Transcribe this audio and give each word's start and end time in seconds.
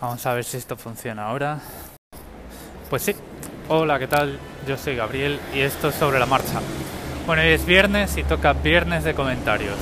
Vamos 0.00 0.26
a 0.26 0.34
ver 0.34 0.44
si 0.44 0.58
esto 0.58 0.76
funciona 0.76 1.28
ahora. 1.28 1.58
Pues 2.90 3.02
sí. 3.02 3.14
Hola, 3.68 3.98
¿qué 3.98 4.06
tal? 4.06 4.38
Yo 4.66 4.76
soy 4.76 4.94
Gabriel 4.94 5.40
y 5.54 5.60
esto 5.60 5.88
es 5.88 5.94
sobre 5.94 6.18
la 6.18 6.26
marcha. 6.26 6.60
Bueno, 7.26 7.42
hoy 7.42 7.48
es 7.48 7.64
viernes 7.64 8.16
y 8.16 8.22
toca 8.22 8.52
viernes 8.52 9.04
de 9.04 9.14
comentarios. 9.14 9.76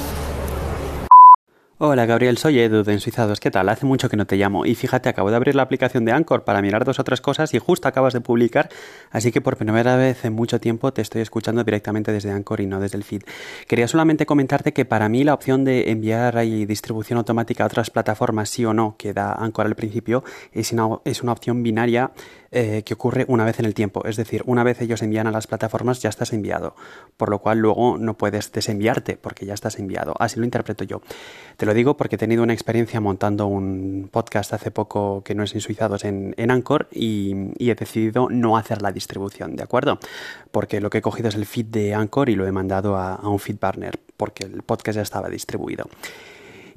Hola 1.79 2.07
Gabriel, 2.07 2.39
soy 2.39 2.61
Edu 2.61 2.85
de 2.85 2.93
Ensuizados. 2.93 3.41
¿Qué 3.41 3.51
tal? 3.51 3.69
Hace 3.69 3.85
mucho 3.85 4.09
que 4.09 4.17
no 4.17 4.29
te 4.29 4.37
llamo 4.37 4.65
y 4.65 4.77
fíjate, 4.77 5.09
acabo 5.09 5.31
de 5.31 5.35
abrir 5.35 5.57
la 5.57 5.65
aplicación 5.65 6.05
de 6.05 6.13
Anchor 6.13 6.45
para 6.45 6.63
mirar 6.63 6.85
dos 6.85 7.01
o 7.01 7.05
tres 7.05 7.21
cosas 7.21 7.53
y 7.53 7.59
justo 7.59 7.89
acabas 7.89 8.13
de 8.13 8.21
publicar, 8.21 8.69
así 9.11 9.33
que 9.33 9.41
por 9.41 9.57
primera 9.57 9.97
vez 9.97 10.25
en 10.25 10.35
mucho 10.35 10.61
tiempo 10.61 10.93
te 10.93 11.03
estoy 11.03 11.23
escuchando 11.23 11.65
directamente 11.65 12.13
desde 12.13 12.31
Anchor 12.31 12.61
y 12.61 12.67
no 12.67 12.79
desde 12.79 12.97
el 12.97 13.03
feed. 13.03 13.23
Quería 13.67 13.89
solamente 13.89 14.25
comentarte 14.25 14.73
que 14.73 14.85
para 14.85 15.09
mí 15.09 15.25
la 15.25 15.35
opción 15.35 15.65
de 15.65 15.91
enviar 15.91 16.39
ahí 16.39 16.65
distribución 16.65 17.19
automática 17.19 17.65
a 17.65 17.67
otras 17.67 17.91
plataformas, 17.91 18.51
sí 18.51 18.65
o 18.65 18.73
no, 18.73 18.95
que 18.97 19.13
da 19.13 19.33
Anchor 19.33 19.67
al 19.67 19.75
principio, 19.75 20.23
es 20.53 20.71
una, 20.71 21.01
es 21.05 21.25
una 21.25 21.33
opción 21.33 21.65
binaria 21.65 22.13
eh, 22.55 22.83
que 22.85 22.95
ocurre 22.95 23.25
una 23.27 23.45
vez 23.45 23.59
en 23.59 23.67
el 23.67 23.75
tiempo. 23.75 24.05
Es 24.05 24.17
decir, 24.17 24.43
una 24.47 24.63
vez 24.63 24.81
ellos 24.81 25.03
envían 25.03 25.27
a 25.27 25.33
las 25.33 25.49
plataformas 25.49 26.01
ya 26.01 26.09
estás 26.09 26.33
enviado, 26.33 26.77
por 27.17 27.29
lo 27.29 27.41
cual 27.41 27.59
luego 27.59 27.99
no 27.99 28.17
puedes 28.17 28.53
desenviarte 28.53 29.17
porque 29.17 29.45
ya 29.45 29.55
estás 29.55 29.81
enviado. 29.81 30.15
Así 30.21 30.39
lo 30.39 30.45
interpreto 30.45 30.85
yo. 30.85 31.03
Te 31.57 31.67
lo 31.67 31.75
digo 31.75 31.97
porque 31.97 32.15
he 32.15 32.19
tenido 32.19 32.45
una 32.45 32.53
experiencia 32.53 33.01
montando 33.01 33.49
un 33.49 34.09
podcast 34.11 34.53
hace 34.53 34.71
poco 34.71 35.23
que 35.25 35.35
no 35.35 35.43
es 35.43 35.55
en 35.55 35.61
Suizados 35.61 36.05
en, 36.05 36.35
en 36.37 36.53
Anchor 36.53 36.89
y, 36.93 37.35
he 37.59 37.75
decidido 37.75 38.29
no 38.31 38.57
hacer 38.57 38.83
la 38.83 38.93
distribución, 38.93 39.57
¿de 39.57 39.65
acuerdo? 39.65 39.99
Porque 40.53 40.81
lo 40.81 40.91
que 40.91 40.99
he 40.99 41.03
cogido 41.03 41.31
es 41.31 41.35
el 41.35 41.47
feed 41.47 41.67
de 41.67 41.95
Anchor 41.95 42.29
y 42.29 42.37
lo 42.37 42.47
he 42.47 42.53
mandado 42.53 42.97
a, 42.97 43.15
a 43.15 43.29
un 43.29 43.41
feed 43.41 43.57
partner 43.57 43.99
porque 44.17 44.45
el 44.45 44.63
podcast 44.63 44.97
ya 44.97 45.03
estaba 45.03 45.29
distribuido. 45.29 45.89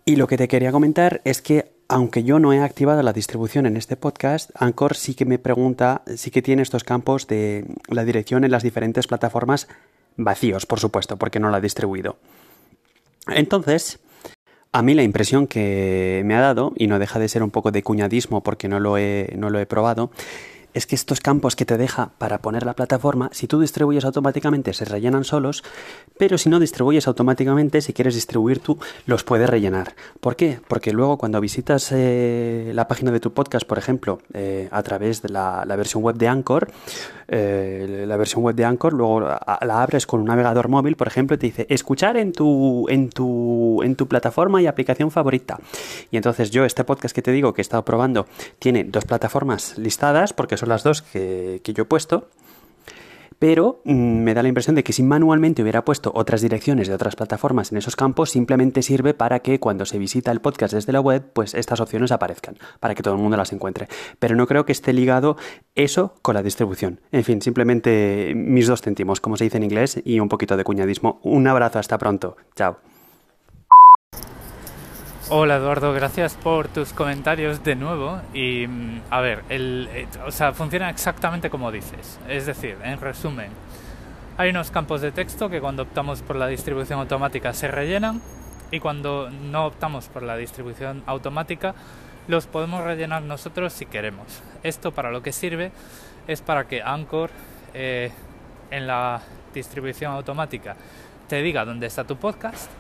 Y 0.05 0.15
lo 0.15 0.25
que 0.25 0.37
te 0.37 0.47
quería 0.47 0.71
comentar 0.71 1.21
es 1.23 1.41
que 1.41 1.76
aunque 1.89 2.23
yo 2.23 2.39
no 2.39 2.53
he 2.53 2.61
activado 2.61 3.01
la 3.01 3.13
distribución 3.13 3.65
en 3.65 3.77
este 3.77 3.95
podcast, 3.95 4.51
Anchor 4.55 4.95
sí 4.95 5.13
que 5.13 5.25
me 5.25 5.39
pregunta, 5.39 6.01
sí 6.15 6.31
que 6.31 6.41
tiene 6.41 6.61
estos 6.61 6.83
campos 6.83 7.27
de 7.27 7.65
la 7.87 8.03
dirección 8.03 8.43
en 8.43 8.51
las 8.51 8.63
diferentes 8.63 9.07
plataformas 9.07 9.67
vacíos, 10.17 10.65
por 10.65 10.79
supuesto, 10.79 11.17
porque 11.17 11.39
no 11.39 11.49
la 11.49 11.57
ha 11.57 11.61
distribuido. 11.61 12.17
Entonces, 13.27 13.99
a 14.71 14.81
mí 14.81 14.93
la 14.93 15.03
impresión 15.03 15.47
que 15.47 16.23
me 16.25 16.35
ha 16.35 16.41
dado, 16.41 16.73
y 16.75 16.87
no 16.87 16.99
deja 16.99 17.19
de 17.19 17.29
ser 17.29 17.43
un 17.43 17.51
poco 17.51 17.71
de 17.71 17.83
cuñadismo 17.83 18.43
porque 18.43 18.67
no 18.67 18.79
lo 18.79 18.97
he, 18.97 19.33
no 19.37 19.49
lo 19.49 19.59
he 19.59 19.65
probado, 19.65 20.11
es 20.77 20.85
que 20.85 20.95
estos 20.95 21.19
campos 21.19 21.55
que 21.55 21.65
te 21.65 21.77
deja 21.77 22.11
para 22.17 22.37
poner 22.39 22.65
la 22.65 22.73
plataforma, 22.73 23.29
si 23.33 23.47
tú 23.47 23.59
distribuyes 23.59 24.05
automáticamente 24.05 24.73
se 24.73 24.85
rellenan 24.85 25.23
solos, 25.23 25.63
pero 26.17 26.37
si 26.37 26.49
no 26.49 26.59
distribuyes 26.59 27.07
automáticamente, 27.07 27.81
si 27.81 27.93
quieres 27.93 28.15
distribuir 28.15 28.59
tú, 28.59 28.77
los 29.05 29.23
puedes 29.23 29.49
rellenar. 29.49 29.95
¿Por 30.19 30.35
qué? 30.35 30.59
Porque 30.67 30.91
luego 30.93 31.17
cuando 31.17 31.41
visitas 31.41 31.91
eh, 31.91 32.71
la 32.73 32.87
página 32.87 33.11
de 33.11 33.19
tu 33.19 33.33
podcast, 33.33 33.67
por 33.67 33.77
ejemplo, 33.77 34.19
eh, 34.33 34.69
a 34.71 34.83
través 34.83 35.21
de 35.21 35.29
la, 35.29 35.65
versión 35.75 36.03
web 36.03 36.15
de 36.15 36.27
Anchor, 36.27 36.69
eh, 37.27 38.05
la 38.07 38.17
versión 38.17 38.43
web 38.43 38.55
de 38.55 38.65
Anchor, 38.65 38.93
luego 38.93 39.21
la, 39.21 39.81
abres 39.81 40.05
con 40.05 40.19
un 40.19 40.27
navegador 40.27 40.69
móvil, 40.69 40.95
por 40.95 41.07
ejemplo, 41.07 41.35
y 41.35 41.39
te 41.39 41.47
dice 41.47 41.67
escuchar 41.69 42.17
en 42.17 42.31
tu, 42.31 42.87
en 42.89 43.09
tu, 43.09 43.81
en 43.83 43.95
tu 43.95 44.07
plataforma 44.07 44.61
y 44.61 44.67
aplicación 44.67 45.09
favorita. 45.09 45.59
Y 46.11 46.17
entonces 46.17 46.51
yo, 46.51 46.65
este 46.65 46.83
podcast 46.83 47.15
que 47.15 47.21
te 47.23 47.31
digo 47.31 47.53
que 47.53 47.61
he 47.61 47.63
estado 47.63 47.83
probando, 47.83 48.27
tiene 48.59 48.83
dos 48.83 49.05
plataformas 49.05 49.77
listadas, 49.77 50.33
porque 50.33 50.57
son 50.57 50.66
las 50.67 50.83
dos 50.83 51.01
que, 51.01 51.61
yo 51.63 51.83
he 51.83 51.85
puesto, 51.85 52.29
pero 53.39 53.81
mm, 53.85 53.93
me 53.93 54.33
da 54.33 54.41
la 54.41 54.49
impresión 54.49 54.75
de 54.75 54.83
que 54.83 54.93
si 54.93 55.03
manualmente 55.03 55.61
hubiera 55.61 55.85
puesto 55.85 56.11
otras 56.15 56.41
direcciones 56.41 56.87
de 56.87 56.95
otras 56.95 57.15
plataformas 57.15 57.71
en 57.71 57.77
esos 57.77 57.95
campos, 57.95 58.31
simplemente 58.31 58.81
sirve 58.81 59.13
para 59.13 59.39
que 59.39 59.59
cuando 59.59 59.85
se 59.85 59.99
visita 59.99 60.31
el 60.31 60.41
podcast 60.41 60.73
desde 60.73 60.91
la 60.91 61.01
web, 61.01 61.23
pues 61.33 61.53
estas 61.53 61.79
opciones 61.79 62.11
aparezcan, 62.11 62.57
para 62.79 62.95
que 62.95 63.03
todo 63.03 63.13
el 63.13 63.19
mundo 63.19 63.37
las 63.37 63.53
encuentre. 63.53 63.87
Pero 64.19 64.35
no 64.35 64.47
creo 64.47 64.65
que 64.65 64.71
esté 64.71 64.93
ligado 64.93 65.37
eso 65.75 66.15
con 66.21 66.35
la 66.35 66.43
distribución. 66.43 66.99
En 67.11 67.23
fin, 67.23 67.41
simplemente 67.41 68.33
mis 68.35 68.67
dos 68.67 68.81
céntimos, 68.81 69.21
como 69.21 69.37
se 69.37 69.43
dice 69.43 69.57
en 69.57 69.63
inglés, 69.63 70.01
y 70.03 70.19
un 70.19 70.29
poquito 70.29 70.57
de 70.57 70.63
cuñadismo. 70.63 71.19
Un 71.23 71.47
abrazo, 71.47 71.79
hasta 71.79 71.97
pronto. 71.97 72.37
Chao. 72.55 72.77
Hola 75.29 75.57
Eduardo, 75.57 75.91
gracias 75.91 76.35
por 76.35 76.69
tus 76.69 76.93
comentarios 76.93 77.61
de 77.61 77.75
nuevo. 77.75 78.21
Y 78.33 78.65
mm, 78.65 79.01
a 79.09 79.19
ver, 79.19 79.43
eh, 79.49 80.07
o 80.25 80.31
sea, 80.31 80.53
funciona 80.53 80.89
exactamente 80.89 81.49
como 81.49 81.69
dices. 81.69 82.17
Es 82.29 82.45
decir, 82.45 82.77
en 82.81 83.01
resumen, 83.01 83.49
hay 84.37 84.51
unos 84.51 84.71
campos 84.71 85.01
de 85.01 85.11
texto 85.11 85.49
que 85.49 85.59
cuando 85.59 85.83
optamos 85.83 86.21
por 86.21 86.37
la 86.37 86.47
distribución 86.47 86.99
automática 86.99 87.51
se 87.51 87.67
rellenan 87.67 88.21
y 88.71 88.79
cuando 88.79 89.29
no 89.29 89.65
optamos 89.65 90.07
por 90.07 90.23
la 90.23 90.37
distribución 90.37 91.03
automática 91.05 91.75
los 92.29 92.47
podemos 92.47 92.85
rellenar 92.85 93.21
nosotros 93.21 93.73
si 93.73 93.85
queremos. 93.85 94.41
Esto 94.63 94.93
para 94.93 95.11
lo 95.11 95.21
que 95.23 95.33
sirve 95.33 95.73
es 96.29 96.41
para 96.41 96.69
que 96.69 96.81
Anchor 96.81 97.31
eh, 97.73 98.13
en 98.71 98.87
la 98.87 99.19
distribución 99.53 100.13
automática 100.13 100.77
te 101.27 101.41
diga 101.41 101.65
dónde 101.65 101.87
está 101.87 102.05
tu 102.05 102.15
podcast 102.15 102.71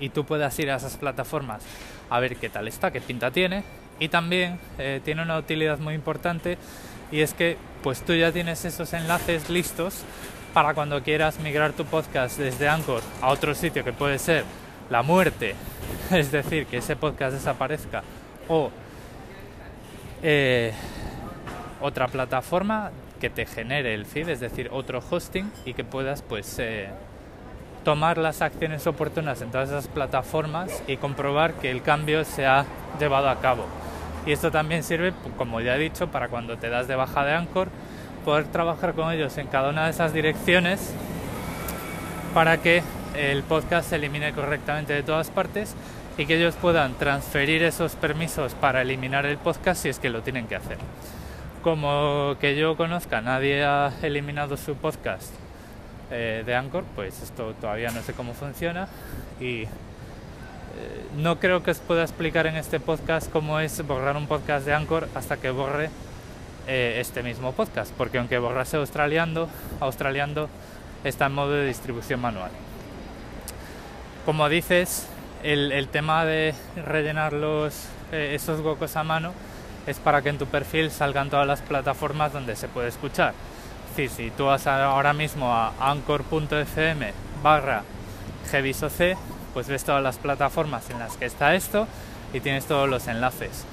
y 0.00 0.10
tú 0.10 0.24
puedas 0.24 0.58
ir 0.58 0.70
a 0.70 0.76
esas 0.76 0.96
plataformas 0.96 1.62
a 2.10 2.20
ver 2.20 2.36
qué 2.36 2.48
tal 2.48 2.68
está, 2.68 2.90
qué 2.90 3.00
pinta 3.00 3.30
tiene. 3.30 3.64
Y 3.98 4.08
también 4.08 4.58
eh, 4.78 5.00
tiene 5.04 5.22
una 5.22 5.38
utilidad 5.38 5.78
muy 5.78 5.94
importante 5.94 6.58
y 7.10 7.20
es 7.20 7.32
que 7.32 7.56
pues 7.82 8.02
tú 8.02 8.14
ya 8.14 8.32
tienes 8.32 8.64
esos 8.64 8.92
enlaces 8.92 9.48
listos 9.48 10.02
para 10.52 10.74
cuando 10.74 11.02
quieras 11.02 11.38
migrar 11.40 11.72
tu 11.72 11.84
podcast 11.84 12.38
desde 12.38 12.68
Anchor 12.68 13.02
a 13.22 13.28
otro 13.28 13.54
sitio 13.54 13.84
que 13.84 13.92
puede 13.92 14.18
ser 14.18 14.44
la 14.90 15.02
muerte, 15.02 15.54
es 16.10 16.32
decir, 16.32 16.66
que 16.66 16.78
ese 16.78 16.96
podcast 16.96 17.34
desaparezca 17.34 18.02
o 18.48 18.70
eh, 20.22 20.72
otra 21.80 22.08
plataforma 22.08 22.90
que 23.20 23.30
te 23.30 23.46
genere 23.46 23.94
el 23.94 24.06
feed, 24.06 24.28
es 24.28 24.40
decir, 24.40 24.68
otro 24.72 25.02
hosting 25.10 25.50
y 25.64 25.74
que 25.74 25.84
puedas 25.84 26.22
pues 26.22 26.58
eh, 26.58 26.88
tomar 27.86 28.18
las 28.18 28.42
acciones 28.42 28.84
oportunas 28.88 29.40
en 29.42 29.52
todas 29.52 29.68
esas 29.68 29.86
plataformas 29.86 30.82
y 30.88 30.96
comprobar 30.96 31.54
que 31.54 31.70
el 31.70 31.82
cambio 31.82 32.24
se 32.24 32.44
ha 32.44 32.64
llevado 32.98 33.28
a 33.28 33.38
cabo. 33.38 33.64
Y 34.26 34.32
esto 34.32 34.50
también 34.50 34.82
sirve, 34.82 35.12
como 35.38 35.60
ya 35.60 35.76
he 35.76 35.78
dicho, 35.78 36.08
para 36.08 36.26
cuando 36.26 36.58
te 36.58 36.68
das 36.68 36.88
de 36.88 36.96
baja 36.96 37.24
de 37.24 37.34
Anchor, 37.34 37.68
poder 38.24 38.46
trabajar 38.46 38.94
con 38.94 39.12
ellos 39.12 39.38
en 39.38 39.46
cada 39.46 39.70
una 39.70 39.84
de 39.84 39.92
esas 39.92 40.12
direcciones 40.12 40.92
para 42.34 42.58
que 42.60 42.82
el 43.14 43.44
podcast 43.44 43.90
se 43.90 43.94
elimine 43.94 44.32
correctamente 44.32 44.92
de 44.92 45.04
todas 45.04 45.30
partes 45.30 45.76
y 46.18 46.26
que 46.26 46.38
ellos 46.38 46.56
puedan 46.56 46.94
transferir 46.94 47.62
esos 47.62 47.94
permisos 47.94 48.54
para 48.54 48.82
eliminar 48.82 49.26
el 49.26 49.38
podcast 49.38 49.84
si 49.84 49.90
es 49.90 50.00
que 50.00 50.10
lo 50.10 50.22
tienen 50.22 50.48
que 50.48 50.56
hacer. 50.56 50.78
Como 51.62 52.34
que 52.40 52.56
yo 52.56 52.76
conozca, 52.76 53.20
nadie 53.20 53.64
ha 53.64 53.92
eliminado 54.02 54.56
su 54.56 54.74
podcast 54.74 55.32
eh, 56.10 56.44
de 56.46 56.54
Anchor, 56.54 56.84
pues 56.94 57.20
esto 57.20 57.52
todavía 57.60 57.90
no 57.90 58.00
sé 58.00 58.12
cómo 58.12 58.32
funciona 58.32 58.86
y 59.40 59.62
eh, 59.62 59.68
no 61.16 61.40
creo 61.40 61.64
que 61.64 61.72
os 61.72 61.78
pueda 61.78 62.02
explicar 62.02 62.46
en 62.46 62.54
este 62.54 62.78
podcast 62.78 63.28
cómo 63.32 63.58
es 63.58 63.84
borrar 63.84 64.16
un 64.16 64.28
podcast 64.28 64.64
de 64.64 64.72
Anchor 64.72 65.08
hasta 65.16 65.36
que 65.38 65.50
borre 65.50 65.90
eh, 66.68 66.98
este 67.00 67.24
mismo 67.24 67.50
podcast, 67.50 67.92
porque 67.98 68.18
aunque 68.18 68.38
borrase 68.38 68.76
australiando, 68.76 69.48
australiando 69.80 70.48
está 71.02 71.26
en 71.26 71.32
modo 71.32 71.50
de 71.50 71.66
distribución 71.66 72.20
manual. 72.20 72.52
Como 74.24 74.48
dices, 74.48 75.08
el, 75.42 75.88
tema 75.88 76.24
de 76.24 76.54
rellenar 76.84 77.32
los, 77.32 77.88
esos 78.12 78.60
huecos 78.60 78.94
a 78.94 79.02
mano 79.02 79.32
es 79.88 79.98
para 79.98 80.22
que 80.22 80.28
en 80.28 80.38
tu 80.38 80.46
perfil 80.46 80.92
salgan 80.92 81.30
todas 81.30 81.48
las 81.48 81.62
plataformas 81.62 82.32
donde 82.32 82.54
se 82.54 82.68
puede 82.68 82.88
escuchar 82.88 83.34
si 83.96 84.30
tú 84.30 84.44
vas 84.44 84.66
ahora 84.66 85.14
mismo 85.14 85.52
a 85.52 85.72
anchor.fm 85.80 87.12
barra 87.42 87.82
pues 89.54 89.68
ves 89.68 89.84
todas 89.84 90.02
las 90.02 90.18
plataformas 90.18 90.90
en 90.90 90.98
las 90.98 91.16
que 91.16 91.24
está 91.24 91.54
esto 91.54 91.88
y 92.32 92.40
tienes 92.40 92.66
todos 92.66 92.88
los 92.88 93.08
enlaces. 93.08 93.64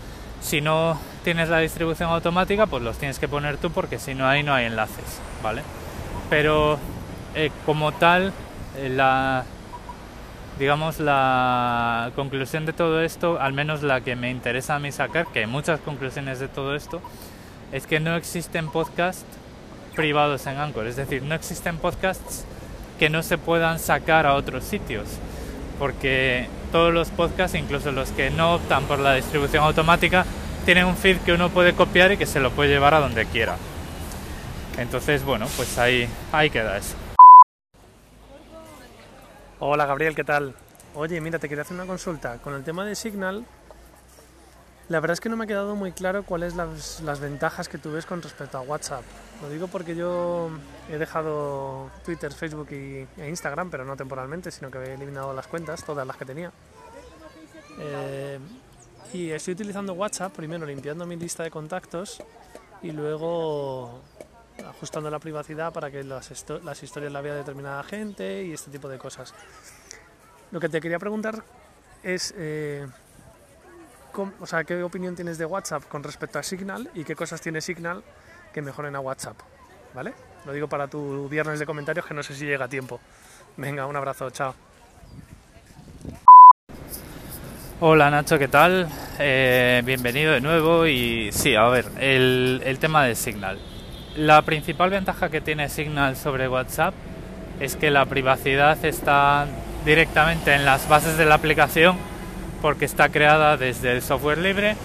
Si 0.42 0.62
no 0.62 0.98
tienes 1.24 1.50
la 1.50 1.60
distribución 1.60 2.10
automática, 2.10 2.68
pues 2.68 2.82
los 2.84 2.98
tienes 2.98 3.20
que 3.20 3.28
poner 3.28 3.58
tú 3.58 3.70
porque 3.70 4.00
si 4.00 4.16
no 4.16 4.28
ahí 4.28 4.44
no 4.44 4.54
hay 4.54 4.66
enlaces, 4.66 5.20
¿vale? 5.44 5.62
Pero 6.30 6.80
eh, 7.36 7.52
como 7.66 7.92
tal, 7.92 8.34
eh, 8.78 8.90
la 8.90 9.44
digamos 10.58 11.00
la 11.00 12.12
conclusión 12.16 12.66
de 12.66 12.74
todo 12.74 13.02
esto, 13.02 13.40
al 13.40 13.54
menos 13.54 13.84
la 13.84 14.02
que 14.02 14.16
me 14.16 14.32
interesa 14.32 14.76
a 14.76 14.80
mí 14.80 14.92
sacar, 14.92 15.28
que 15.28 15.40
hay 15.40 15.48
muchas 15.48 15.80
conclusiones 15.82 16.40
de 16.40 16.48
todo 16.48 16.76
esto, 16.76 17.02
es 17.72 17.88
que 17.88 18.00
no 18.00 18.16
existen 18.16 18.70
podcasts 18.70 19.26
privados 19.96 20.46
en 20.48 20.58
Anchor. 20.58 20.88
Es 20.88 20.96
decir, 20.96 21.24
no 21.24 21.36
existen 21.36 21.78
podcasts 21.78 22.46
que 23.00 23.10
no 23.10 23.24
se 23.24 23.38
puedan 23.38 23.80
sacar 23.80 24.26
a 24.26 24.36
otros 24.36 24.64
sitios. 24.64 25.08
Porque 25.80 26.48
todos 26.72 26.94
los 26.94 27.10
podcasts, 27.10 27.58
incluso 27.58 27.92
los 27.92 28.12
que 28.12 28.30
no 28.30 28.56
optan 28.56 28.84
por 28.86 29.00
la 29.00 29.16
distribución 29.16 29.64
automática, 29.64 30.26
tienen 30.66 30.86
un 30.86 30.96
feed 30.96 31.18
que 31.20 31.34
uno 31.34 31.50
puede 31.50 31.74
copiar 31.74 32.12
y 32.12 32.18
que 32.18 32.26
se 32.26 32.40
lo 32.40 32.52
puede 32.52 32.70
llevar 32.70 32.94
a 32.94 33.00
donde 33.00 33.26
quiera. 33.26 33.58
Entonces, 34.78 35.24
bueno, 35.24 35.48
pues 35.56 35.78
ahí, 35.78 36.08
ahí 36.32 36.50
queda 36.50 36.78
eso. 36.78 36.96
Hola 39.60 39.86
Gabriel, 39.86 40.16
¿qué 40.16 40.24
tal? 40.24 40.56
Oye, 40.96 41.20
mira, 41.22 41.40
te 41.40 41.50
quería 41.50 41.64
hacer 41.64 41.76
una 41.76 41.86
consulta. 41.86 42.38
Con 42.38 42.54
el 42.54 42.64
tema 42.64 42.86
de 42.86 42.96
Signal, 42.96 43.46
La 44.94 45.00
verdad 45.00 45.14
es 45.14 45.22
que 45.22 45.30
no 45.30 45.36
me 45.36 45.46
ha 45.46 45.48
quedado 45.48 45.76
muy 45.76 45.92
claro 45.92 46.22
cuáles 46.22 46.54
las, 46.54 47.02
las 47.02 47.20
ventajas 47.20 47.68
que 47.68 47.80
tú 47.80 47.94
ves 47.94 48.06
con 48.06 48.22
respecto 48.22 48.60
a 48.60 48.62
WhatsApp. 48.62 49.02
Lo 49.42 49.50
digo 49.50 49.68
porque 49.68 49.96
yo 49.96 50.52
he 50.88 51.00
dejado 51.00 51.90
Twitter, 52.06 52.32
Facebook 52.32 52.68
y, 52.70 53.08
e 53.20 53.28
Instagram, 53.28 53.72
pero 53.72 53.86
no 53.86 53.98
temporalmente, 53.98 54.52
sino 54.52 54.70
que 54.70 54.78
he 54.78 54.94
eliminado 54.94 55.34
las 55.34 55.48
cuentas, 55.48 55.84
todas 55.84 56.06
las 56.06 56.16
que 56.16 56.26
tenía. 56.26 56.52
Eh, 57.80 58.38
y 59.14 59.32
estoy 59.32 59.56
utilizando 59.56 59.94
WhatsApp, 59.94 60.32
primero 60.32 60.64
limpiando 60.64 61.08
mi 61.08 61.16
lista 61.16 61.42
de 61.42 61.50
contactos 61.50 62.22
y 62.84 62.92
luego 62.92 64.00
ajustando 64.64 65.10
la 65.10 65.18
privacidad 65.18 65.74
para 65.74 65.90
que 65.90 66.04
las, 66.04 66.46
las 66.64 66.84
historias 66.84 67.12
la 67.12 67.22
vea 67.22 67.34
determinada 67.34 67.82
gente 67.82 68.44
y 68.44 68.54
este 68.54 68.70
tipo 68.70 68.88
de 68.88 69.00
cosas. 69.00 69.34
Lo 70.52 70.60
que 70.60 70.70
te 70.70 70.80
quería 70.80 71.00
preguntar 71.00 71.44
es... 72.04 72.32
Eh, 72.38 72.86
o 74.16 74.46
sea, 74.46 74.64
¿qué 74.64 74.82
opinión 74.84 75.16
tienes 75.16 75.38
de 75.38 75.46
WhatsApp 75.46 75.84
con 75.88 76.04
respecto 76.04 76.38
a 76.40 76.44
Signal 76.44 76.90
y 76.94 77.04
qué 77.04 77.16
cosas 77.16 77.42
tiene 77.42 77.62
Signal 77.62 78.04
que 78.54 78.62
mejoren 78.62 78.96
a 78.96 79.00
WhatsApp? 79.00 79.38
¿Vale? 79.94 80.14
Lo 80.46 80.54
digo 80.54 80.68
para 80.68 80.88
tu 80.88 81.28
viernes 81.30 81.60
de 81.60 81.66
comentarios 81.66 82.06
que 82.06 82.14
no 82.14 82.24
sé 82.24 82.36
si 82.36 82.46
llega 82.46 82.66
a 82.66 82.68
tiempo. 82.68 83.00
Venga, 83.58 83.86
un 83.86 83.96
abrazo, 83.96 84.30
chao. 84.30 84.54
Hola 87.80 88.10
Nacho, 88.10 88.40
¿qué 88.40 88.48
tal? 88.48 88.88
Eh, 89.20 89.82
bienvenido 89.84 90.34
de 90.34 90.42
nuevo 90.42 90.86
y 90.88 91.32
sí, 91.32 91.56
a 91.56 91.68
ver, 91.68 91.86
el, 92.00 92.62
el 92.66 92.80
tema 92.80 93.04
de 93.06 93.16
Signal. 93.16 93.60
La 94.16 94.42
principal 94.44 94.90
ventaja 94.90 95.30
que 95.30 95.42
tiene 95.42 95.70
Signal 95.70 96.16
sobre 96.16 96.48
WhatsApp 96.48 96.94
es 97.60 97.76
que 97.76 97.92
la 97.92 98.06
privacidad 98.06 98.84
está 98.86 99.48
directamente 99.86 100.54
en 100.54 100.66
las 100.66 100.88
bases 100.88 101.18
de 101.18 101.26
la 101.26 101.36
aplicación 101.36 102.13
porque 102.64 102.86
está 102.86 103.10
creada 103.10 103.58
desde 103.58 103.92
el 103.92 104.02
software 104.02 104.38
libre, 104.38 104.78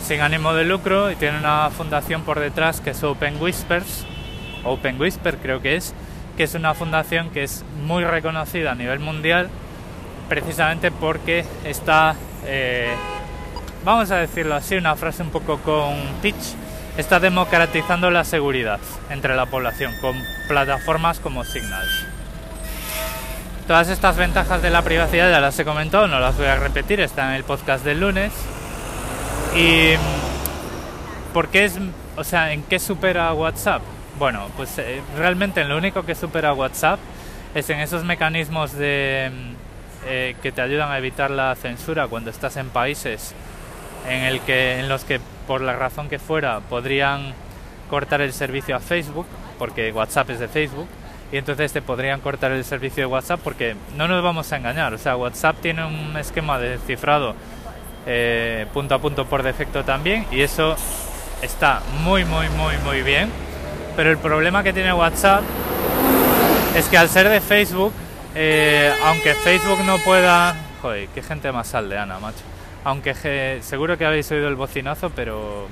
sin 0.00 0.20
ánimo 0.20 0.54
de 0.54 0.64
lucro 0.64 1.10
y 1.10 1.16
tiene 1.16 1.38
una 1.38 1.68
fundación 1.70 2.22
por 2.22 2.38
detrás 2.38 2.80
que 2.80 2.90
es 2.90 3.02
Open 3.02 3.42
Whispers, 3.42 4.06
Open 4.62 5.00
Whisper 5.00 5.36
creo 5.38 5.60
que 5.60 5.74
es, 5.74 5.92
que 6.36 6.44
es 6.44 6.54
una 6.54 6.72
fundación 6.74 7.30
que 7.30 7.42
es 7.42 7.64
muy 7.84 8.04
reconocida 8.04 8.70
a 8.70 8.74
nivel 8.76 9.00
mundial 9.00 9.50
precisamente 10.28 10.92
porque 10.92 11.44
está, 11.64 12.14
eh, 12.44 12.94
vamos 13.84 14.12
a 14.12 14.18
decirlo 14.18 14.54
así, 14.54 14.76
una 14.76 14.94
frase 14.94 15.24
un 15.24 15.30
poco 15.30 15.58
con 15.58 15.96
pitch, 16.22 16.54
está 16.96 17.18
democratizando 17.18 18.08
la 18.12 18.22
seguridad 18.22 18.78
entre 19.10 19.34
la 19.34 19.46
población 19.46 19.92
con 20.00 20.16
plataformas 20.46 21.18
como 21.18 21.42
Signal. 21.42 22.05
Todas 23.66 23.88
estas 23.88 24.16
ventajas 24.16 24.62
de 24.62 24.70
la 24.70 24.82
privacidad 24.82 25.28
ya 25.28 25.40
las 25.40 25.58
he 25.58 25.64
comentado, 25.64 26.06
no 26.06 26.20
las 26.20 26.36
voy 26.36 26.46
a 26.46 26.54
repetir, 26.54 27.00
están 27.00 27.30
en 27.30 27.34
el 27.34 27.42
podcast 27.42 27.84
del 27.84 27.98
lunes. 27.98 28.32
Y 29.56 29.94
¿por 31.34 31.48
qué 31.48 31.64
es, 31.64 31.76
o 32.16 32.22
sea, 32.22 32.52
en 32.52 32.62
qué 32.62 32.78
supera 32.78 33.32
WhatsApp? 33.32 33.82
Bueno, 34.20 34.50
pues 34.56 34.78
eh, 34.78 35.02
realmente 35.16 35.64
lo 35.64 35.76
único 35.76 36.04
que 36.04 36.14
supera 36.14 36.52
WhatsApp 36.52 37.00
es 37.56 37.68
en 37.68 37.80
esos 37.80 38.04
mecanismos 38.04 38.72
de 38.72 39.32
eh, 40.06 40.36
que 40.40 40.52
te 40.52 40.60
ayudan 40.60 40.92
a 40.92 40.98
evitar 40.98 41.32
la 41.32 41.52
censura 41.56 42.06
cuando 42.06 42.30
estás 42.30 42.56
en 42.58 42.68
países 42.68 43.34
en 44.08 44.22
el 44.22 44.40
en 44.46 44.88
los 44.88 45.02
que 45.02 45.20
por 45.48 45.60
la 45.60 45.74
razón 45.74 46.08
que 46.08 46.20
fuera 46.20 46.60
podrían 46.60 47.34
cortar 47.90 48.20
el 48.20 48.32
servicio 48.32 48.76
a 48.76 48.78
Facebook, 48.78 49.26
porque 49.58 49.90
WhatsApp 49.90 50.30
es 50.30 50.38
de 50.38 50.46
Facebook 50.46 50.88
y 51.32 51.36
entonces 51.36 51.72
te 51.72 51.82
podrían 51.82 52.20
cortar 52.20 52.52
el 52.52 52.64
servicio 52.64 53.02
de 53.02 53.06
WhatsApp 53.06 53.40
porque 53.42 53.76
no 53.96 54.08
nos 54.08 54.22
vamos 54.22 54.52
a 54.52 54.56
engañar, 54.56 54.94
o 54.94 54.98
sea, 54.98 55.16
WhatsApp 55.16 55.56
tiene 55.60 55.84
un 55.84 56.16
esquema 56.16 56.58
de 56.58 56.78
cifrado 56.78 57.34
eh, 58.06 58.66
punto 58.72 58.94
a 58.94 58.98
punto 59.00 59.26
por 59.26 59.42
defecto 59.42 59.84
también 59.84 60.26
y 60.30 60.40
eso 60.42 60.76
está 61.42 61.82
muy 62.02 62.24
muy 62.24 62.48
muy 62.50 62.76
muy 62.84 63.02
bien, 63.02 63.30
pero 63.96 64.10
el 64.10 64.18
problema 64.18 64.62
que 64.62 64.72
tiene 64.72 64.92
WhatsApp 64.92 65.42
es 66.76 66.86
que 66.88 66.98
al 66.98 67.08
ser 67.08 67.28
de 67.28 67.40
Facebook, 67.40 67.92
eh, 68.34 68.92
aunque 69.04 69.32
Facebook 69.32 69.78
no 69.86 69.96
pueda... 69.98 70.54
Joder, 70.82 71.08
qué 71.08 71.22
gente 71.22 71.50
más 71.50 71.74
aldeana, 71.74 72.18
macho. 72.18 72.42
Aunque 72.84 73.60
seguro 73.62 73.96
que 73.96 74.04
habéis 74.04 74.30
oído 74.30 74.46
el 74.48 74.56
bocinazo, 74.56 75.08
pero 75.08 75.68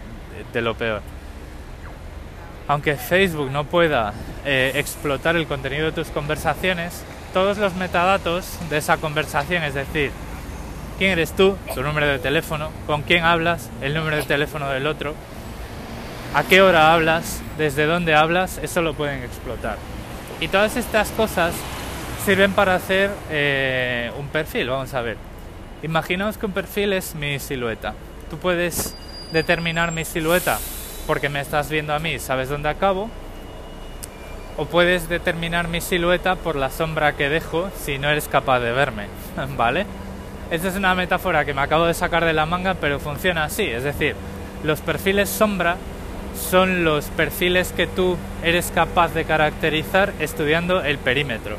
de 0.50 0.62
lo 0.62 0.74
peor 0.74 1.02
aunque 2.68 2.96
Facebook 2.96 3.50
no 3.50 3.64
pueda 3.64 4.14
eh, 4.44 4.72
explotar 4.74 5.36
el 5.36 5.46
contenido 5.46 5.86
de 5.86 5.92
tus 5.92 6.08
conversaciones, 6.08 7.04
todos 7.32 7.58
los 7.58 7.74
metadatos 7.74 8.58
de 8.70 8.78
esa 8.78 8.96
conversación, 8.96 9.62
es 9.64 9.74
decir, 9.74 10.12
quién 10.98 11.10
eres 11.12 11.32
tú, 11.32 11.56
tu 11.74 11.82
número 11.82 12.06
de 12.06 12.18
teléfono, 12.18 12.70
con 12.86 13.02
quién 13.02 13.24
hablas, 13.24 13.70
el 13.82 13.94
número 13.94 14.16
de 14.16 14.22
teléfono 14.22 14.68
del 14.70 14.86
otro, 14.86 15.14
a 16.34 16.42
qué 16.44 16.62
hora 16.62 16.92
hablas, 16.92 17.42
desde 17.58 17.86
dónde 17.86 18.14
hablas, 18.14 18.58
eso 18.58 18.82
lo 18.82 18.94
pueden 18.94 19.22
explotar. 19.22 19.76
Y 20.40 20.48
todas 20.48 20.76
estas 20.76 21.10
cosas 21.10 21.54
sirven 22.24 22.52
para 22.52 22.74
hacer 22.74 23.10
eh, 23.30 24.10
un 24.18 24.28
perfil, 24.28 24.68
vamos 24.68 24.94
a 24.94 25.02
ver. 25.02 25.16
Imaginaos 25.82 26.38
que 26.38 26.46
un 26.46 26.52
perfil 26.52 26.94
es 26.94 27.14
mi 27.14 27.38
silueta. 27.38 27.94
Tú 28.30 28.38
puedes 28.38 28.96
determinar 29.32 29.92
mi 29.92 30.04
silueta 30.04 30.58
porque 31.06 31.28
me 31.28 31.40
estás 31.40 31.68
viendo 31.68 31.94
a 31.94 31.98
mí, 31.98 32.18
sabes 32.18 32.48
dónde 32.48 32.68
acabo. 32.68 33.10
O 34.56 34.66
puedes 34.66 35.08
determinar 35.08 35.68
mi 35.68 35.80
silueta 35.80 36.36
por 36.36 36.56
la 36.56 36.70
sombra 36.70 37.16
que 37.16 37.28
dejo 37.28 37.70
si 37.76 37.98
no 37.98 38.08
eres 38.08 38.28
capaz 38.28 38.60
de 38.60 38.72
verme, 38.72 39.06
¿vale? 39.56 39.86
Esta 40.50 40.68
es 40.68 40.76
una 40.76 40.94
metáfora 40.94 41.44
que 41.44 41.54
me 41.54 41.62
acabo 41.62 41.86
de 41.86 41.94
sacar 41.94 42.24
de 42.24 42.32
la 42.32 42.46
manga, 42.46 42.74
pero 42.74 43.00
funciona 43.00 43.44
así, 43.44 43.64
es 43.64 43.82
decir, 43.82 44.14
los 44.62 44.80
perfiles 44.80 45.28
sombra 45.28 45.76
son 46.34 46.84
los 46.84 47.06
perfiles 47.06 47.72
que 47.72 47.86
tú 47.86 48.16
eres 48.42 48.70
capaz 48.74 49.14
de 49.14 49.24
caracterizar 49.24 50.12
estudiando 50.18 50.82
el 50.82 50.98
perímetro, 50.98 51.56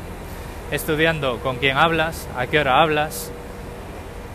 estudiando 0.70 1.38
con 1.38 1.56
quién 1.56 1.76
hablas, 1.76 2.28
a 2.36 2.46
qué 2.46 2.60
hora 2.60 2.80
hablas, 2.80 3.30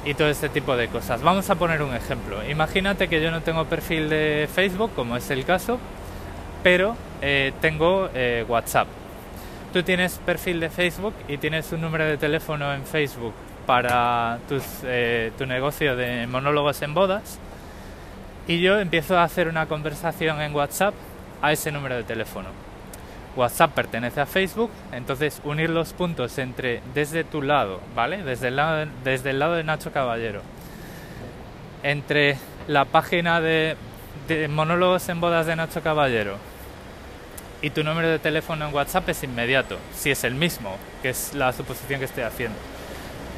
y 0.06 0.13
todo 0.13 0.30
este 0.30 0.50
tipo 0.50 0.75
de 0.75 0.88
cosas. 0.88 1.21
Vamos 1.21 1.50
a 1.50 1.56
poner 1.56 1.81
un 1.81 1.95
ejemplo. 1.95 2.38
Imagínate 2.50 3.07
que 3.07 3.21
yo 3.21 3.31
no 3.31 3.42
tengo 3.42 3.65
perfil 3.65 4.09
de 4.09 4.50
Facebook, 4.53 4.92
como 4.95 5.15
es 5.15 5.30
el 5.30 5.45
caso, 5.45 5.80
pero 6.63 6.95
eh, 7.21 7.53
tengo 7.62 8.09
eh, 8.13 8.45
WhatsApp. 8.48 8.88
Tú 9.74 9.83
tienes 9.83 10.19
perfil 10.25 10.59
de 10.59 10.69
Facebook 10.69 11.13
y 11.27 11.38
tienes 11.38 11.71
un 11.71 11.81
número 11.81 12.06
de 12.06 12.18
teléfono 12.18 12.74
en 12.74 12.86
Facebook 12.86 13.33
para 13.65 14.39
tus, 14.50 14.63
eh, 14.83 15.31
tu 15.38 15.45
negocio 15.45 15.95
de 15.95 16.27
monólogos 16.27 16.81
en 16.81 16.94
bodas 16.94 17.39
y 18.48 18.59
yo 18.59 18.80
empiezo 18.80 19.18
a 19.18 19.24
hacer 19.24 19.48
una 19.48 19.67
conversación 19.67 20.41
en 20.41 20.53
WhatsApp 20.53 20.93
a 21.41 21.51
ese 21.51 21.72
número 21.72 21.96
de 21.96 22.03
teléfono. 22.03 22.50
WhatsApp 23.36 23.74
pertenece 23.74 24.22
a 24.22 24.26
Facebook, 24.26 24.72
entonces 24.92 25.42
unir 25.44 25.70
los 25.70 25.94
puntos 25.94 26.38
entre 26.38 26.82
desde 26.94 27.24
tu 27.24 27.42
lado, 27.42 27.80
¿vale? 27.96 28.24
Desde 28.24 28.50
el 28.50 28.58
lado 28.58 28.78
de, 28.78 28.88
desde 29.04 29.30
el 29.32 29.40
lado 29.40 29.56
de 29.56 29.64
Nacho 29.64 29.92
Caballero, 29.92 30.42
entre 31.84 32.38
la 32.68 32.86
página 32.86 33.42
de, 33.42 33.78
de 34.28 34.48
monólogos 34.48 35.08
en 35.10 35.22
bodas 35.22 35.46
de 35.46 35.56
Nacho 35.56 35.82
Caballero 35.82 36.38
y 37.62 37.70
tu 37.70 37.84
número 37.84 38.10
de 38.10 38.20
teléfono 38.20 38.68
en 38.68 38.74
WhatsApp 38.74 39.10
es 39.10 39.24
inmediato, 39.24 39.78
si 39.96 40.12
es 40.12 40.24
el 40.24 40.36
mismo, 40.36 40.78
que 41.02 41.10
es 41.10 41.34
la 41.34 41.54
suposición 41.54 42.00
que 42.00 42.06
estoy 42.06 42.24
haciendo. 42.24 42.58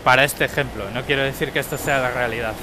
Para 0.04 0.24
este 0.24 0.46
ejemplo, 0.46 0.90
no 0.94 1.04
quiero 1.04 1.24
decir 1.24 1.52
que 1.52 1.60
esto 1.60 1.78
sea 1.78 2.00
la 2.00 2.12
realidad. 2.12 2.54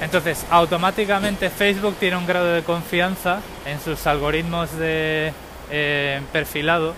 Entonces, 0.00 0.46
automáticamente 0.50 1.50
Facebook 1.50 1.96
tiene 1.98 2.16
un 2.16 2.26
grado 2.26 2.52
de 2.52 2.62
confianza 2.62 3.40
en 3.66 3.80
sus 3.80 4.06
algoritmos 4.06 4.76
de 4.76 5.32
eh, 5.70 6.20
perfilado 6.32 6.94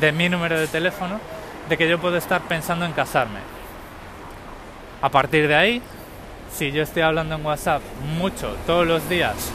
de 0.00 0.12
mi 0.12 0.28
número 0.28 0.58
de 0.58 0.66
teléfono 0.66 1.20
de 1.68 1.76
que 1.76 1.88
yo 1.88 1.98
puedo 1.98 2.16
estar 2.16 2.42
pensando 2.42 2.84
en 2.84 2.92
casarme. 2.92 3.40
A 5.02 5.08
partir 5.08 5.48
de 5.48 5.54
ahí, 5.54 5.82
si 6.52 6.72
yo 6.72 6.82
estoy 6.82 7.02
hablando 7.02 7.36
en 7.36 7.46
WhatsApp 7.46 7.82
mucho, 8.18 8.56
todos 8.66 8.86
los 8.86 9.08
días, 9.08 9.52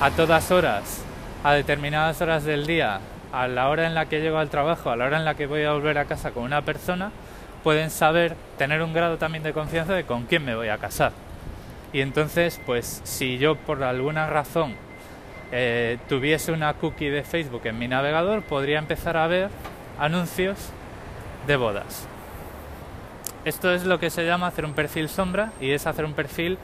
a 0.00 0.10
todas 0.10 0.50
horas, 0.50 1.02
a 1.44 1.52
determinadas 1.52 2.20
horas 2.20 2.44
del 2.44 2.66
día, 2.66 3.00
a 3.32 3.48
la 3.48 3.68
hora 3.68 3.86
en 3.86 3.94
la 3.94 4.06
que 4.06 4.20
llego 4.20 4.38
al 4.38 4.50
trabajo, 4.50 4.90
a 4.90 4.96
la 4.96 5.06
hora 5.06 5.18
en 5.18 5.24
la 5.24 5.34
que 5.34 5.46
voy 5.46 5.64
a 5.64 5.72
volver 5.72 5.98
a 5.98 6.06
casa 6.06 6.30
con 6.30 6.44
una 6.44 6.62
persona, 6.62 7.10
pueden 7.62 7.90
saber, 7.90 8.34
tener 8.56 8.82
un 8.82 8.92
grado 8.92 9.18
también 9.18 9.42
de 9.42 9.52
confianza 9.52 9.94
de 9.94 10.04
con 10.04 10.24
quién 10.24 10.44
me 10.44 10.54
voy 10.54 10.68
a 10.68 10.78
casar. 10.78 11.12
Y 11.92 12.00
entonces, 12.00 12.60
pues 12.64 13.00
si 13.04 13.38
yo 13.38 13.56
por 13.56 13.82
alguna 13.82 14.28
razón 14.28 14.74
eh, 15.52 15.98
tuviese 16.08 16.52
una 16.52 16.74
cookie 16.74 17.08
de 17.08 17.22
Facebook 17.22 17.62
en 17.64 17.78
mi 17.78 17.88
navegador, 17.88 18.42
podría 18.42 18.78
empezar 18.78 19.16
a 19.16 19.26
ver 19.26 19.50
anuncios 19.98 20.70
de 21.46 21.56
bodas. 21.56 22.06
Esto 23.44 23.72
es 23.72 23.84
lo 23.84 23.98
que 23.98 24.10
se 24.10 24.26
llama 24.26 24.48
hacer 24.48 24.64
un 24.64 24.74
perfil 24.74 25.08
sombra 25.08 25.52
y 25.60 25.70
es 25.70 25.86
hacer 25.86 26.04
un 26.04 26.12
perfil 26.12 26.58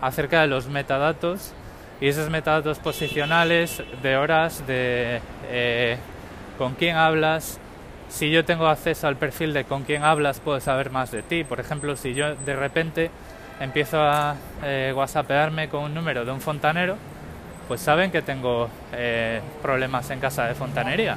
acerca 0.00 0.40
de 0.40 0.46
los 0.46 0.68
metadatos 0.68 1.52
y 2.00 2.08
esos 2.08 2.30
metadatos 2.30 2.78
posicionales, 2.78 3.82
de 4.02 4.16
horas, 4.16 4.66
de 4.66 5.20
eh, 5.50 5.98
con 6.56 6.74
quién 6.74 6.96
hablas. 6.96 7.58
Si 8.08 8.30
yo 8.30 8.44
tengo 8.44 8.66
acceso 8.68 9.06
al 9.06 9.16
perfil 9.16 9.52
de 9.52 9.64
con 9.64 9.82
quién 9.82 10.02
hablas, 10.02 10.40
puedo 10.40 10.60
saber 10.60 10.90
más 10.90 11.10
de 11.10 11.22
ti. 11.22 11.44
Por 11.44 11.60
ejemplo, 11.60 11.94
si 11.96 12.14
yo 12.14 12.34
de 12.34 12.56
repente 12.56 13.10
empiezo 13.60 14.00
a 14.00 14.36
eh, 14.64 14.92
whatsappearme 14.96 15.68
con 15.68 15.84
un 15.84 15.94
número 15.94 16.24
de 16.24 16.32
un 16.32 16.40
fontanero, 16.40 16.96
pues 17.70 17.82
saben 17.82 18.10
que 18.10 18.20
tengo 18.20 18.68
eh, 18.92 19.40
problemas 19.62 20.10
en 20.10 20.18
casa 20.18 20.44
de 20.46 20.56
fontanería 20.56 21.16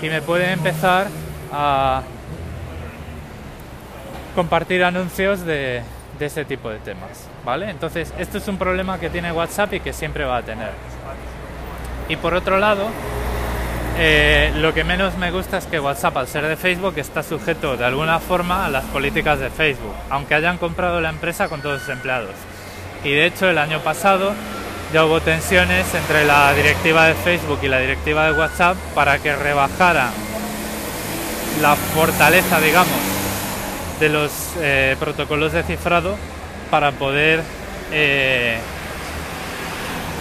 y 0.00 0.08
me 0.08 0.22
pueden 0.22 0.52
empezar 0.52 1.06
a 1.52 2.00
compartir 4.34 4.82
anuncios 4.82 5.44
de, 5.44 5.82
de 6.18 6.24
ese 6.24 6.46
tipo 6.46 6.70
de 6.70 6.78
temas, 6.78 7.28
¿vale? 7.44 7.68
Entonces, 7.68 8.14
esto 8.16 8.38
es 8.38 8.48
un 8.48 8.56
problema 8.56 8.98
que 8.98 9.10
tiene 9.10 9.32
WhatsApp 9.32 9.74
y 9.74 9.80
que 9.80 9.92
siempre 9.92 10.24
va 10.24 10.38
a 10.38 10.42
tener. 10.42 10.70
Y 12.08 12.16
por 12.16 12.32
otro 12.32 12.56
lado, 12.56 12.86
eh, 13.98 14.52
lo 14.56 14.72
que 14.72 14.82
menos 14.82 15.18
me 15.18 15.30
gusta 15.30 15.58
es 15.58 15.66
que 15.66 15.78
WhatsApp, 15.78 16.16
al 16.16 16.26
ser 16.26 16.46
de 16.46 16.56
Facebook, 16.56 16.94
está 16.96 17.22
sujeto 17.22 17.76
de 17.76 17.84
alguna 17.84 18.18
forma 18.18 18.64
a 18.64 18.70
las 18.70 18.86
políticas 18.86 19.40
de 19.40 19.50
Facebook, 19.50 19.94
aunque 20.08 20.36
hayan 20.36 20.56
comprado 20.56 21.02
la 21.02 21.10
empresa 21.10 21.50
con 21.50 21.60
todos 21.60 21.80
sus 21.80 21.90
empleados. 21.90 22.32
Y 23.04 23.10
de 23.10 23.26
hecho, 23.26 23.50
el 23.50 23.58
año 23.58 23.80
pasado 23.80 24.32
ya 24.92 25.04
hubo 25.04 25.20
tensiones 25.20 25.92
entre 25.94 26.24
la 26.24 26.52
directiva 26.54 27.06
de 27.06 27.14
Facebook 27.14 27.58
y 27.62 27.68
la 27.68 27.78
directiva 27.80 28.26
de 28.26 28.38
WhatsApp 28.38 28.76
para 28.94 29.18
que 29.18 29.34
rebajara 29.34 30.10
la 31.60 31.74
fortaleza, 31.74 32.60
digamos, 32.60 33.00
de 33.98 34.08
los 34.08 34.30
eh, 34.58 34.96
protocolos 35.00 35.52
de 35.52 35.62
cifrado 35.62 36.16
para 36.70 36.92
poder 36.92 37.42
eh, 37.92 38.58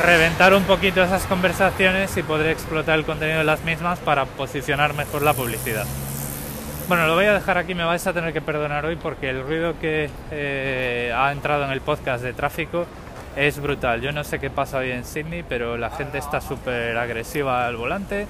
reventar 0.04 0.54
un 0.54 0.64
poquito 0.64 1.04
esas 1.04 1.26
conversaciones 1.26 2.16
y 2.18 2.24
poder 2.24 2.48
explotar 2.48 2.98
el 2.98 3.06
contenido 3.06 3.40
de 3.40 3.44
las 3.44 3.64
mismas 3.64 4.00
para 4.00 4.26
posicionar 4.26 4.94
mejor 4.94 5.22
la 5.22 5.34
publicidad. 5.34 5.86
Bueno, 6.88 7.08
lo 7.08 7.16
voy 7.16 7.26
a 7.26 7.34
dejar 7.34 7.58
aquí, 7.58 7.74
me 7.74 7.84
vais 7.84 8.06
a 8.06 8.14
tener 8.14 8.32
que 8.32 8.42
perdonar 8.42 8.86
hoy 8.86 8.96
porque 8.96 9.30
el 9.30 9.42
ruido 9.42 9.74
que 9.80 10.10
eh, 10.32 11.14
ha 11.16 11.32
entrado 11.32 11.66
en 11.66 11.72
el 11.72 11.82
podcast 11.82 12.24
de 12.24 12.34
tráfico 12.34 12.86
es 13.36 13.60
brutal. 13.60 14.02
Yo 14.02 14.12
no 14.12 14.24
sé 14.24 14.40
qué 14.40 14.50
pasa 14.50 14.78
hoy 14.78 14.92
en 14.92 15.04
Sydney, 15.04 15.44
pero 15.48 15.78
la 15.78 15.90
gente 15.90 16.18
está 16.18 16.42
súper 16.42 16.98
agresiva 16.98 17.68
al 17.68 17.76
volante. 17.76 18.28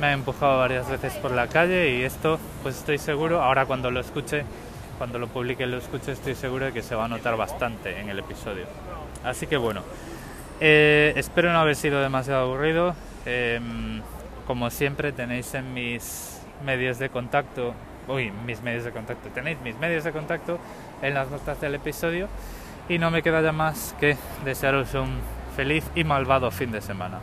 Me 0.00 0.08
ha 0.08 0.12
empujado 0.12 0.58
varias 0.58 0.88
veces 0.88 1.14
por 1.14 1.30
la 1.30 1.48
calle 1.48 1.96
y 1.96 2.02
esto, 2.02 2.38
pues 2.62 2.76
estoy 2.76 2.98
seguro, 2.98 3.42
ahora 3.42 3.64
cuando 3.64 3.90
lo 3.90 4.00
escuche, 4.00 4.44
cuando 4.98 5.18
lo 5.18 5.28
publique 5.28 5.66
lo 5.66 5.78
escuche, 5.78 6.12
estoy 6.12 6.34
seguro 6.34 6.66
de 6.66 6.72
que 6.72 6.82
se 6.82 6.94
va 6.94 7.04
a 7.04 7.08
notar 7.08 7.36
bastante 7.36 8.00
en 8.00 8.08
el 8.08 8.18
episodio. 8.18 8.66
Así 9.24 9.46
que 9.46 9.56
bueno, 9.56 9.82
eh, 10.60 11.12
espero 11.16 11.52
no 11.52 11.60
haber 11.60 11.76
sido 11.76 12.00
demasiado 12.00 12.42
aburrido. 12.42 12.94
Em, 13.24 14.02
como 14.46 14.68
siempre 14.68 15.12
tenéis 15.12 15.54
en 15.54 15.72
mis 15.72 16.40
medios 16.64 16.98
de 16.98 17.08
contacto, 17.08 17.72
uy, 18.08 18.30
mis 18.44 18.60
medios 18.60 18.84
de 18.84 18.90
contacto, 18.90 19.30
tenéis 19.30 19.58
mis 19.62 19.76
medios 19.78 20.04
de 20.04 20.12
contacto 20.12 20.58
en 21.00 21.14
las 21.14 21.30
notas 21.30 21.60
del 21.60 21.76
episodio 21.76 22.28
y 22.88 22.98
no 22.98 23.10
me 23.10 23.22
queda 23.22 23.42
ya 23.42 23.52
más 23.52 23.94
que 23.98 24.16
desearos 24.44 24.94
un 24.94 25.18
feliz 25.56 25.90
y 25.94 26.04
malvado 26.04 26.50
fin 26.50 26.70
de 26.72 26.80
semana. 26.80 27.20